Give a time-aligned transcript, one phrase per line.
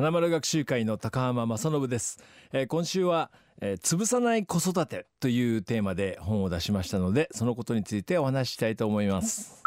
[0.00, 2.22] 花丸学習会の高浜正信です、
[2.54, 9.62] えー、今週は、えー、潰さない子育てというテーマで本を出しましたのでそのことについてお話ししたいと思います。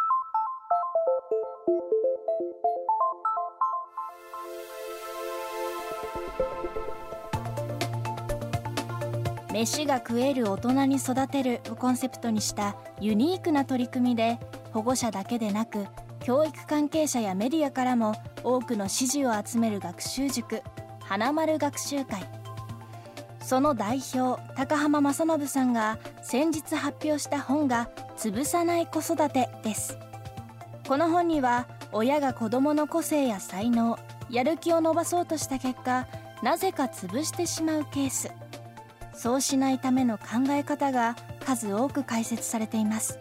[9.53, 14.39] 飯が食える大人に育てるをコンセプトにしたユニークな取り組みで
[14.71, 15.85] 保護者だけでなく
[16.23, 20.61] 教育関係者やメディアからも多くの支持を集める学習塾
[21.01, 22.23] 花丸学習会。
[23.41, 29.97] その代表高浜正信さんが先日発表した本が「潰さない子育て」です。
[30.87, 33.99] この本には親が子どもの個性や才能
[34.29, 36.07] やる気を伸ばそうとした結果
[36.41, 38.31] なぜか潰してしまうケース。
[39.13, 43.19] そうしないための考え方が数多く解説されています。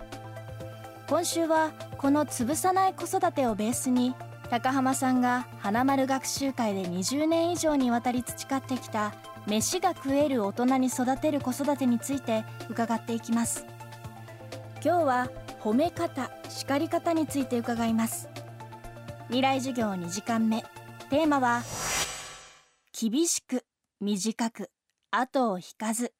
[1.08, 4.16] 今週はこの潰さない子育てをベースに
[4.50, 9.14] 高浜さんが花丸学習会で20年以上にわたり培ってきた
[9.46, 13.64] 飯が食える大人に育てる子育てについて伺っていきます。
[14.84, 15.28] 今日は
[15.60, 18.28] 褒め方叱り方について伺います。
[19.26, 20.62] 未来授業2時間目。
[21.08, 21.62] テーマは
[23.00, 23.64] 厳しく
[24.00, 24.70] 短く
[25.12, 26.12] 後を引かず。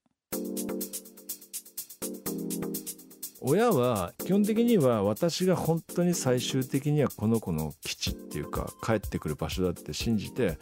[3.45, 10.59] 親は基本的には私が本当に最終的にはこの子の基地っていうか帰ってくる場所だって信じて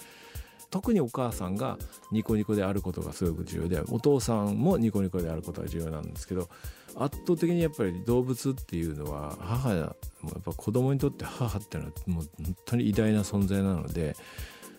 [0.70, 1.76] 特にお母さんが
[2.10, 6.48] ニコニコであることがすごく重要でお父さんもニコニコであることが重要なんですけど
[6.96, 9.94] 圧倒的にやっぱり動物っていうのは母やや
[10.38, 14.16] っぱ子供にとって母っていうのはもう本当に偉大な存在なので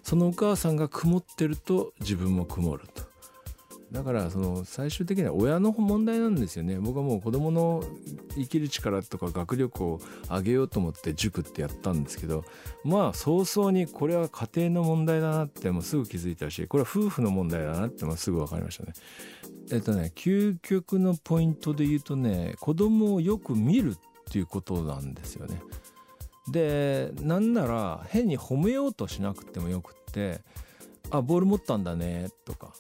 [0.02, 3.11] そのお母さんが曇ってると自分も曇ると。
[3.92, 7.84] だからその最終的には親の問題なんですよね僕はもう子供の
[8.36, 12.46] 生きる力とか学力を上げようと思って塾ってやったんですけど
[12.86, 18.94] まあ早々にこれは家庭の問題だなってもうすぐ気づいたしこれは夫婦の問題だなってもうすぐ分かりましたね。
[19.72, 23.98] えっとね究極のポイントで言うとね子供をよく見るっ
[24.32, 25.62] ていうことなんですよね。
[26.50, 30.42] でなんなら変に褒めようとしなくてもよくって
[31.12, 32.74] 「あボール持ったんだね」とか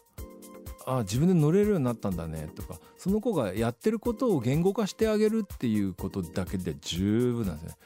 [0.86, 7.78] あ自分で乗れるようになったんだねとかその子がやってることを言語化してあげるっていうことだけで十分なんですね。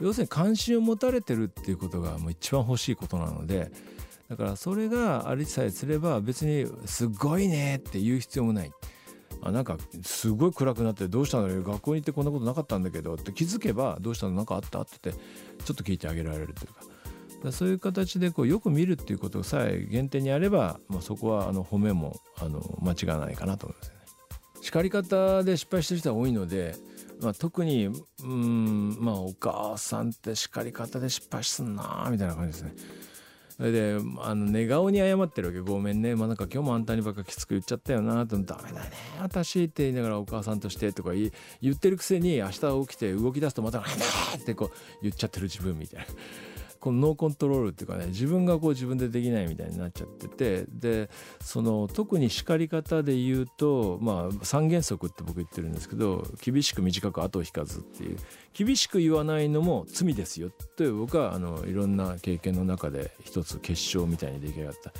[0.00, 3.70] 要するに関心を持たれてるっていうことがもう一番欲しいことなので
[4.28, 8.72] だからそれがありさえすれば別に「すごいね」って言う必要もない。
[9.44, 15.22] あなんかすごい暗くなって「どうしたのよ学校に行ってこんなことなかったんだけど」って気づけば「どうしたの何かあった?」って言って
[15.64, 16.91] ちょっと聞いてあげられるというか
[17.50, 23.96] そういう形でこうよく見るっていうことさえ限定にあれば、まあ、そこはあの褒めもあの間違わないかなと思いますね。
[24.60, 26.76] 叱り方で失敗してる人は多いので、
[27.20, 27.88] まあ、特に
[28.22, 32.74] うんまあお母さんって叱り方で失敗すんなみたいな感じですね。
[33.56, 41.30] それであの寝顔に謝ってるわけごめんねまあなんか今日もあんたにばっかきつく言っちゃったよなとダメだね私って言いながらお母さんとしてとか言
[41.72, 44.04] ってるくせに明日起きて動き出すとまた「なんだ!」
[44.36, 46.06] ってこう言っちゃってる自分みたいな。
[46.82, 51.10] このノーコントロールっていうかね自分がこう自分でできないみたいになっちゃっててで
[51.40, 58.16] その特に叱り方で言うとまあ三原則って僕言ってるんですけど厳しく短く後を引かずっていう
[58.52, 64.92] 厳しく言わないのも罪ですよという僕はあのいろんな経験の中で一つ結晶みたいに出来上がった。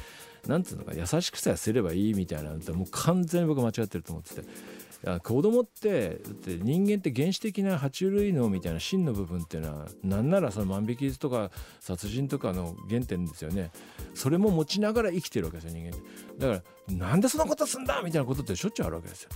[0.47, 4.43] なんていうのか優しくさえすればいいみたいなのってもう完全に僕間違ってると思ってて
[5.23, 13.73] 子供ってだって人間って原始的な爬虫類脳みたいな真の部分っていうのはなんならその万引きとか殺人とかの原点ですよね。
[14.15, 15.97] それも持ちながら生きてるわけですよ人間。
[15.97, 19.31] ってだからなんでそんなことすんだみたいなことってしょっちゅうあるわけですよ。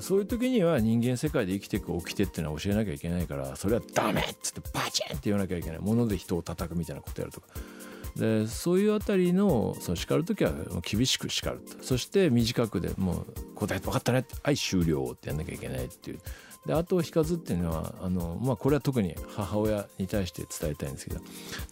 [0.00, 5.78] そういう時には人間世界で生きていく掟っていうのは教えなきゃいけないからそれはダメっつってバチンって言わなきゃいけない。
[5.80, 7.48] もので人を叩くみたいなことやるとか。
[8.16, 10.52] でそういうあたりのその叱る時は
[10.82, 16.20] 厳しく叱るとそして短くでもう答えて分かったねってはい終了ってやんなきゃいけないっていう
[16.66, 21.20] で後を引かずっていうのはあの、まあ、これは特に母親に対して伝えたいんですけど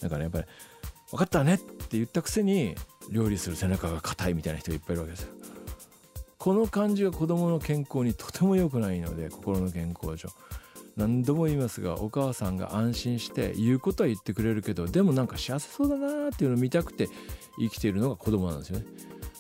[0.01, 0.45] だからやっぱり
[1.11, 2.75] 「分かったね」って言ったくせに
[3.11, 5.33] 料理する背中が硬いみたいな人がいっぱいいるわけですよ。
[6.39, 10.29] この感じが子どもの健康にとても良くないので心の健康上。
[10.97, 17.09] 何度も言いますがお母さんが安心して言うことは言ってくれるけどでもなんか幸せそうだなっていうのを見たくて
[17.59, 18.87] 生きているのが子供なんですよね。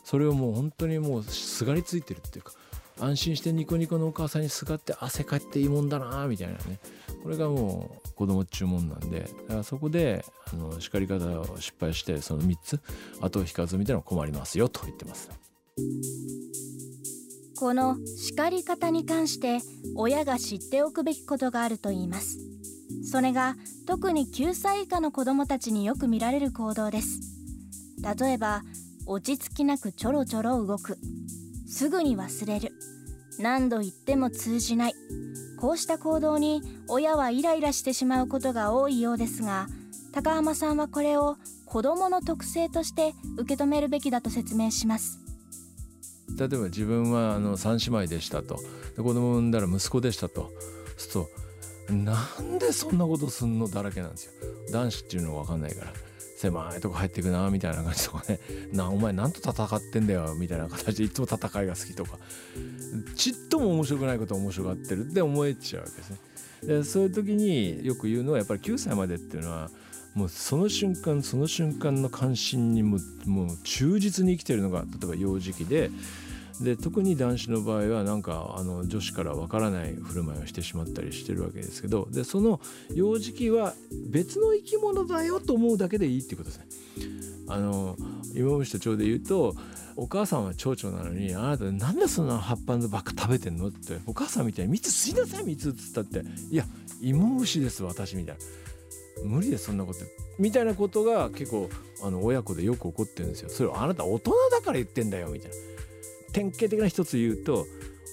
[0.05, 2.53] それをもう本当にもうすがりついてるっていうか
[3.01, 6.79] 安心してニコニコのお母さんにすがって汗かいていいもんだなみたいなね
[7.23, 12.81] これがもう子供っちゅうもんなんでだからそこであの叱り方を失敗してその3つ
[13.21, 15.31] 後を引かずみたいなの困りますよと言ってます。
[17.59, 19.59] この叱り方に関して
[19.97, 22.39] 親が知っておくべきことがあるといいます。
[23.11, 23.57] それが
[23.87, 27.21] 特に9歳以下の子どもたちによく見られる行動です。
[28.19, 28.63] 例えば
[29.07, 30.99] 落ち着きなくちょろちょろ動く。
[31.67, 32.73] すぐに忘れる。
[33.39, 34.95] 何度言っても通じない。
[35.63, 39.69] こうした行動に親はイライラしてしまうことが多いようですが
[40.13, 45.22] 高浜さんはこれを子どもの特性として受け止めるべきだと説明します。
[46.39, 48.57] 例えば自分はあの3姉妹でしたと。
[48.97, 50.53] で子供産んだら息子でしたと。
[50.97, 54.33] そうするとなんでそんなことすんのだらけなんですよ。
[54.71, 55.93] 男子っていうのが分かんないから。
[56.43, 58.41] 狭いとこ入っていくなみたいな感じとかね。
[58.73, 62.19] なお前何と戦ってんだよみたいな形でいつも戦いが好きとか。
[63.15, 66.19] ちっとも面白くないことを面白がってるって思えちゃうわけですね。
[66.63, 69.71] でそういう時によく言うのはやっぱり9歳までっていうのは
[70.15, 75.91] もうその瞬間その瞬間の関心にももう忠実に生きてるのが例えば幼児期で
[76.61, 82.61] で特に男子の場合はなんかあの女子からわからない振る舞いをしてしまったりしてるわけですけどでその
[82.95, 83.75] 幼児期は
[84.11, 86.67] 別の生き物だよと思うだけでいいっていうことですね。
[87.49, 87.97] あの
[88.35, 89.55] 今虫と蝶で言うと
[89.97, 96.65] お母さんは蝶々なのにあなたなんでそんな葉っぱばっか食べてんのってお母さんみたいに蜜吸いなさい蜜っつったっていや
[97.01, 98.41] 芋虫です私みたいな
[99.25, 100.01] 無理でそんなこと。
[100.39, 101.69] みたいなことが結構
[102.03, 103.49] あの親子でよく起こってるんですよ。
[103.49, 105.57] それをあなた大人だから言ってんだよみたいな。
[106.33, 107.67] 典型的な一つ言うと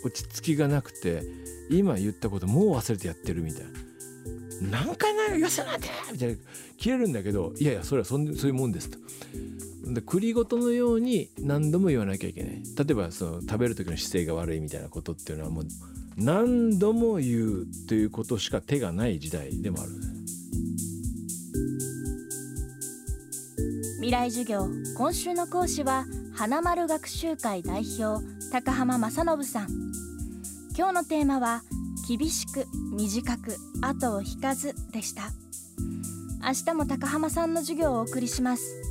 [0.03, 1.23] 落ち着きがなくて
[1.69, 3.69] 今言ったこともう忘れてやってるみたいな。
[4.83, 6.35] 何回なよせなってみたいな。
[6.77, 8.97] 切れるんだけどいやいやそれはそんそういうもんですと。
[9.94, 12.61] で栗ごとのように何度も言わなきゃいけない。
[12.77, 15.65] 例えばその食べる時の姿勢が悪いみたいなことっていうのはもう
[16.17, 19.91] 何度も言うということしか手がない時代でもある。
[24.09, 24.67] 未来授業
[24.97, 29.67] 今週の講師は花丸学習会代表高浜正信さん。
[30.75, 31.61] 今日のテーマは
[32.07, 35.29] 厳しく短く後を引かずでした。
[36.44, 38.81] 明日も高浜さんの授業をお送りします。